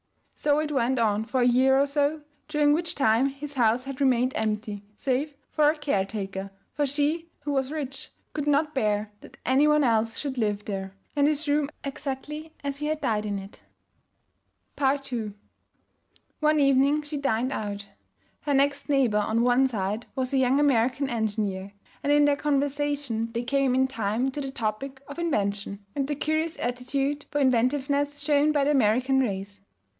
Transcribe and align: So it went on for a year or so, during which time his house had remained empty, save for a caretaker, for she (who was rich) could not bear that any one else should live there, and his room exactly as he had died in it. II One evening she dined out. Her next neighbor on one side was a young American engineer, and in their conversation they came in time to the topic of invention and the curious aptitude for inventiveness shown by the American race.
So 0.33 0.57
it 0.57 0.71
went 0.71 0.97
on 0.97 1.25
for 1.25 1.41
a 1.41 1.47
year 1.47 1.77
or 1.79 1.85
so, 1.85 2.21
during 2.47 2.73
which 2.73 2.95
time 2.95 3.27
his 3.27 3.53
house 3.53 3.83
had 3.83 4.01
remained 4.01 4.33
empty, 4.35 4.83
save 4.95 5.35
for 5.51 5.69
a 5.69 5.77
caretaker, 5.77 6.49
for 6.73 6.87
she 6.87 7.29
(who 7.41 7.51
was 7.51 7.71
rich) 7.71 8.09
could 8.33 8.47
not 8.47 8.73
bear 8.73 9.11
that 9.21 9.37
any 9.45 9.67
one 9.67 9.83
else 9.83 10.17
should 10.17 10.39
live 10.39 10.65
there, 10.65 10.95
and 11.15 11.27
his 11.27 11.47
room 11.47 11.69
exactly 11.83 12.51
as 12.63 12.79
he 12.79 12.87
had 12.87 12.99
died 13.01 13.27
in 13.27 13.37
it. 13.37 13.61
II 14.81 15.33
One 16.39 16.59
evening 16.59 17.03
she 17.03 17.17
dined 17.17 17.51
out. 17.51 17.85
Her 18.39 18.55
next 18.55 18.89
neighbor 18.89 19.19
on 19.19 19.43
one 19.43 19.67
side 19.67 20.07
was 20.15 20.33
a 20.33 20.37
young 20.39 20.59
American 20.59 21.07
engineer, 21.11 21.73
and 22.01 22.11
in 22.11 22.25
their 22.25 22.35
conversation 22.35 23.31
they 23.33 23.43
came 23.43 23.75
in 23.75 23.85
time 23.85 24.31
to 24.31 24.41
the 24.41 24.49
topic 24.49 25.03
of 25.07 25.19
invention 25.19 25.85
and 25.95 26.07
the 26.07 26.15
curious 26.15 26.57
aptitude 26.57 27.27
for 27.29 27.37
inventiveness 27.39 28.17
shown 28.19 28.51
by 28.51 28.63
the 28.63 28.71
American 28.71 29.19
race. 29.19 29.61